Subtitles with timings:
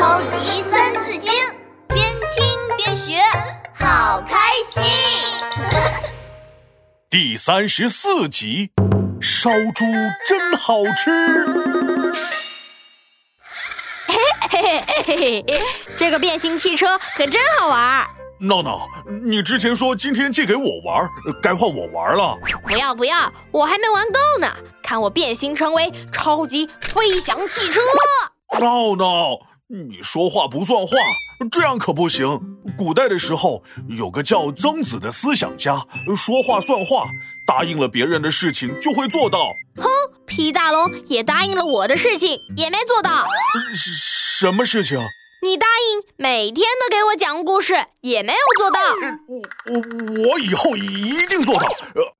[0.00, 1.30] 超级三字经，
[1.88, 2.42] 边听
[2.78, 3.20] 边学，
[3.74, 4.82] 好开心。
[7.10, 8.70] 第三十四集，
[9.20, 9.84] 烧猪
[10.26, 11.44] 真好吃。
[14.06, 14.16] 嘿
[14.48, 15.64] 嘿嘿嘿嘿，
[15.98, 18.06] 这个变形汽车可真好玩。
[18.40, 18.88] 闹闹，
[19.22, 21.06] 你之前说今天借给我玩，
[21.42, 22.38] 该换我玩了。
[22.66, 24.48] 不要不要，我还没玩够呢。
[24.82, 27.82] 看我变形成为超级飞翔汽车。
[28.58, 29.38] 闹闹，
[29.72, 30.96] 你说话不算话，
[31.48, 32.26] 这样可不行。
[32.76, 37.04] 古代的时候，有个叫曾子的思想家，说话算话，
[37.46, 39.38] 答应了别人的事情就会做到。
[39.76, 39.86] 哼，
[40.26, 43.28] 皮大龙也答应了我的事情，也没做到。
[43.72, 44.98] 什什么事情？
[45.42, 48.80] 你答应每天都给我讲故事，也没有做到。
[49.28, 49.40] 我
[49.72, 51.66] 我我以后一定做到。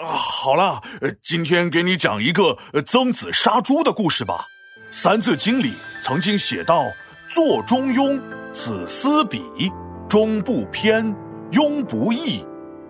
[0.00, 0.82] 呃，好了，
[1.22, 4.46] 今天给你讲一个曾子杀猪的故事吧。
[4.98, 6.82] 《三字经》里曾经写道
[7.28, 8.20] ：“坐中庸，
[8.52, 9.40] 子思笔；
[10.08, 11.14] 中不偏，
[11.50, 12.44] 庸不易。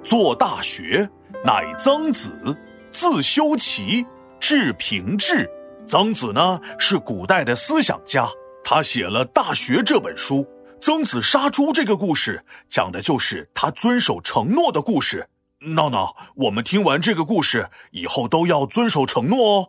[0.04, 1.08] 作大学，
[1.44, 2.56] 乃曾子。
[2.92, 4.06] 自修齐，
[4.38, 5.48] 至平治。”
[5.88, 8.28] 曾子呢，是古代的思想家。
[8.62, 10.46] 他写了《大学》这本书，
[10.80, 15.28] 曾子杀猪这个故事讲的就是他遵守承诺的故事。
[15.60, 19.68] 闹闹，我们听完这个故事以后都要遵守承诺哦。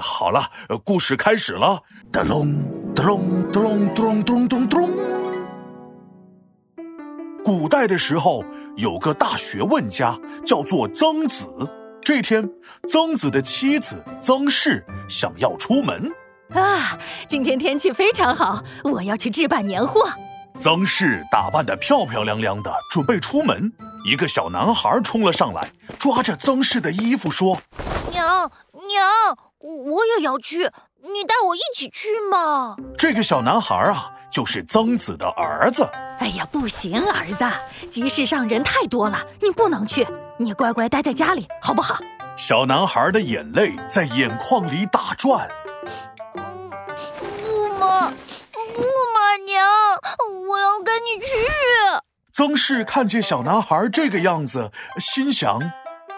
[0.00, 0.50] 好了，
[0.82, 1.82] 故事开始了。
[2.10, 4.90] 咚咚咚咚咚咚咚。
[7.44, 8.42] 古代的时候，
[8.74, 11.46] 有个大学问家叫做曾子。
[12.00, 12.48] 这天，
[12.88, 16.10] 曾子的妻子曾氏想要出门。
[16.54, 20.08] 啊，今天天气非常好，我要去置办年货。
[20.58, 23.70] 曾氏打扮得漂漂亮亮的，准备出门。
[24.08, 27.60] 一个小男孩冲了上来，抓着曾氏的衣服说
[28.10, 30.70] ：“娘娘，我也要去，
[31.12, 35.88] 你带我一起去嘛。”这个小男孩啊，就是曾子的儿子。
[36.18, 40.06] 哎呀，不行，儿子，集市上人太多了，你不能去，
[40.38, 41.98] 你乖乖待在家里，好不好？
[42.36, 45.48] 小男孩的眼泪在眼眶里打转。
[46.32, 48.12] 不嘛，
[49.46, 49.66] 娘，
[50.48, 51.26] 我要跟你去。
[52.34, 55.58] 曾氏看见小男孩这个样子，心想：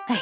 [0.07, 0.21] 哎呀，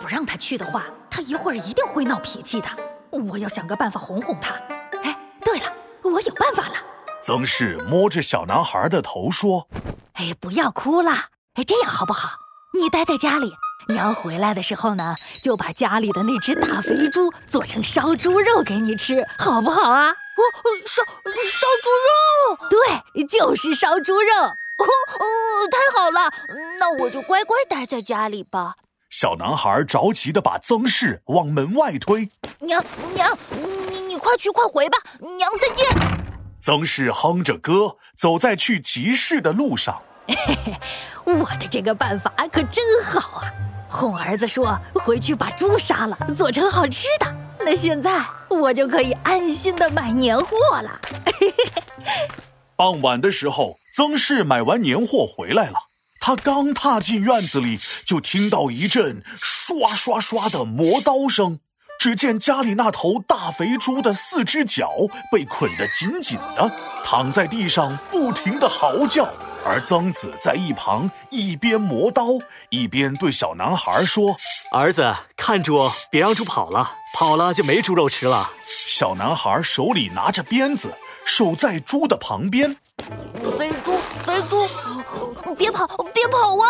[0.00, 2.68] 不让他去的话，他一会儿一定会闹脾气的。
[3.12, 4.54] 我要想个办法哄哄他。
[5.02, 6.74] 哎，对了，我有办法了。
[7.22, 9.68] 曾氏摸着小男孩的头说
[10.14, 11.28] ：“哎，不要哭啦。
[11.54, 12.30] 哎，这样好不好？
[12.74, 13.52] 你待在家里，
[13.88, 20.42] 娘回来的时候呢，就把家里的那只大肥猪做成烧猪肉给你吃，好不好啊？”哦，
[20.86, 24.32] 烧烧猪肉，对，就是烧猪肉。
[24.34, 24.84] 哦
[25.20, 25.24] 哦，
[25.70, 26.32] 太好了，
[26.80, 28.76] 那我就乖乖待在家里吧。
[29.12, 32.30] 小男孩着急的把曾氏往门外推。
[32.60, 33.38] 娘娘，
[33.90, 34.96] 你你快去快回吧。
[35.36, 35.86] 娘再见。
[36.62, 40.00] 曾氏哼着歌，走在去集市的路上。
[40.26, 40.34] 嘿
[40.64, 40.74] 嘿，
[41.26, 43.52] 我的这个办法可真好啊！
[43.86, 47.26] 哄儿子说回去把猪杀了，做成好吃的。
[47.58, 51.00] 那现在我就可以安心的买年货了。
[52.76, 55.78] 傍晚的时候，曾氏买完年货回来了。
[56.24, 61.58] 他刚踏进院子里，就听到一阵刷刷刷的磨刀声。
[61.98, 64.92] 只见家里那头大肥猪的四只脚
[65.32, 66.70] 被捆得紧紧的，
[67.04, 69.28] 躺在地上不停地嚎叫。
[69.64, 72.26] 而曾子在一旁一边磨刀，
[72.70, 74.36] 一边对小男孩说
[74.72, 80.88] ：“儿子，看住，别让猪跑了，跑了就没猪肉吃了。”小男孩手里拿着鞭子，
[81.24, 82.76] 守在猪的旁边。
[83.58, 84.68] 肥猪，肥猪，
[85.56, 86.66] 别跑，别跑啊！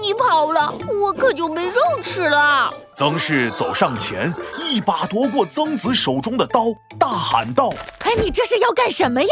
[0.00, 2.72] 你跑了，我可就没肉吃了。
[2.96, 6.66] 曾氏走上前，一把夺过曾子手中的刀，
[6.98, 7.70] 大喊道
[8.04, 9.28] ：“哎，你这是要干什么呀？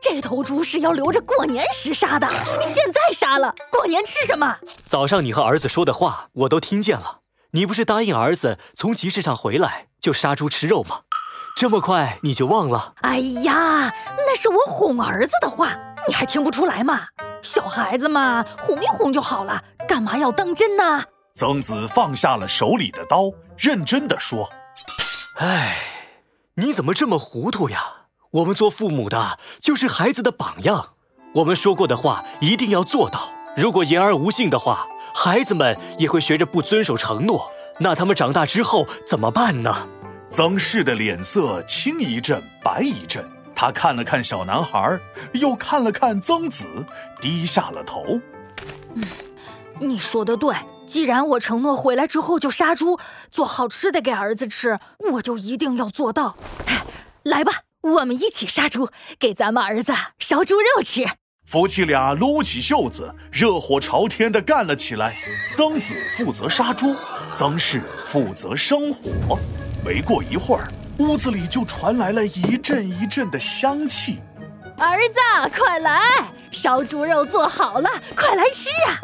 [0.00, 2.26] 这头猪是要留着过年时杀的，
[2.60, 7.20] 现在杀了，过年吃什么？”早上你和儿子说的话，我都听见了。
[7.52, 11.00] 你不是答应儿子从集市上回来就杀猪吃肉吗？
[11.56, 12.94] 这么快你就忘了？
[13.02, 13.94] 哎呀，
[14.26, 15.72] 那是我哄儿子的话，
[16.08, 17.02] 你还听不出来吗？
[17.44, 21.04] 小孩子嘛，哄一哄就好了，干嘛要当真呢？
[21.34, 24.48] 曾子放下了手里的刀，认真的说
[25.38, 25.76] ：“哎，
[26.54, 27.78] 你怎么这么糊涂呀？
[28.32, 30.94] 我们做父母的就是孩子的榜样，
[31.34, 33.28] 我们说过的话一定要做到。
[33.54, 39.86] 如果言而无信的话，孩子们也会学着不遵守承诺，那他们长大之后怎么办呢？”
[40.30, 44.98] 曾氏的脸色青一阵白一阵，他看了看小男孩，
[45.32, 46.64] 又看了看曾子，
[47.20, 48.20] 低下了头。
[48.94, 49.04] 嗯，
[49.80, 50.54] 你说的对，
[50.86, 52.98] 既然我承诺回来之后就杀猪，
[53.30, 54.78] 做好吃的给儿子吃，
[55.12, 56.36] 我就一定要做到。
[57.22, 61.06] 来吧，我们一起杀猪，给咱们儿子烧猪肉吃。
[61.46, 65.14] 夫妻俩撸起袖子，热火朝天地干了起来。
[65.54, 66.94] 曾子负责杀猪，
[67.36, 69.38] 曾氏负责生火。
[69.84, 70.68] 没过一会儿，
[70.98, 74.20] 屋子里就传来了一阵一阵的香气。
[74.78, 75.18] 儿子，
[75.56, 76.00] 快来，
[76.52, 79.00] 烧猪肉做好了，快来吃啊！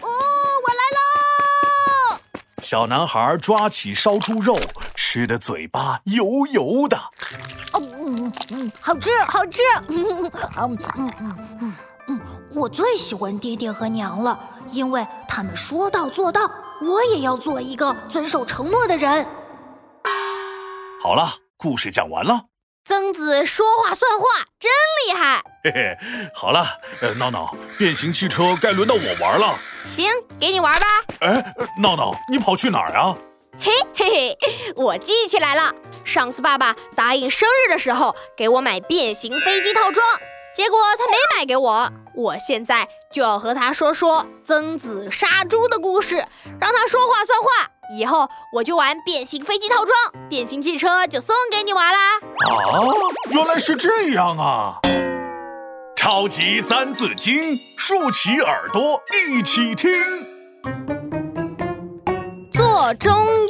[0.00, 2.20] 哦，我来喽！
[2.62, 4.58] 小男孩抓起烧猪肉，
[4.96, 6.96] 吃的嘴巴油油的。
[7.72, 9.62] 哦，嗯嗯，好吃，好吃。
[9.88, 10.04] 嗯
[10.56, 11.12] 嗯嗯
[11.60, 11.74] 嗯
[12.08, 12.20] 嗯，
[12.52, 14.38] 我最喜欢爹爹和娘了，
[14.70, 16.50] 因为他们说到做到。
[16.82, 19.24] 我也要做一个遵守承诺的人。
[21.04, 22.44] 好了，故事讲完了。
[22.86, 24.24] 曾子说话算话，
[24.58, 24.70] 真
[25.04, 25.42] 厉害。
[25.62, 25.98] 嘿嘿，
[26.34, 26.66] 好了，
[27.02, 29.54] 呃，闹闹，变形汽车该轮到我玩了。
[29.84, 30.10] 行，
[30.40, 30.86] 给你玩吧。
[31.20, 33.14] 哎，闹闹，你跑去哪儿啊？
[33.60, 35.74] 嘿嘿嘿，我记起来了，
[36.06, 40.06] 上次爸爸答应生日的时候给我买变形飞机套装，
[40.56, 41.92] 结果他没买给我。
[42.14, 46.24] 我现在就要和他说说曾子杀猪的故事，
[46.58, 47.70] 让他说话算话。
[47.90, 49.96] 以后我就玩变形飞机套装，
[50.28, 52.16] 变形汽车就送给你玩啦！
[52.18, 52.20] 啊，
[53.28, 54.78] 原来是这样啊！
[55.96, 59.90] 超级三字经，竖起耳朵一起听。
[62.52, 63.43] 做中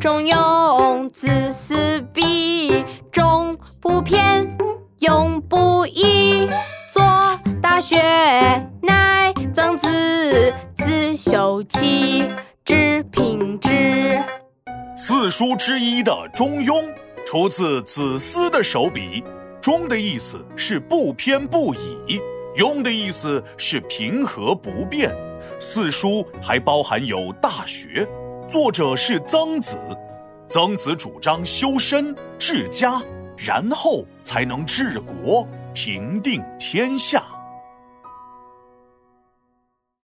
[0.00, 4.56] 中庸，子思笔，中不偏，
[5.00, 6.48] 庸不易。
[6.92, 7.02] 做
[7.62, 7.96] 大学，
[8.82, 12.24] 乃曾子，自修齐，
[12.64, 14.22] 至平治。
[14.96, 16.82] 四书之一的《中庸》
[17.26, 19.22] 出自子思的手笔。
[19.60, 22.20] 中的意思是不偏不倚，
[22.56, 25.14] 庸的意思是平和不变。
[25.60, 28.06] 四书还包含有大学。
[28.52, 29.78] 作者是曾子，
[30.46, 33.00] 曾子主张修身治家，
[33.34, 37.24] 然后才能治国平定天下。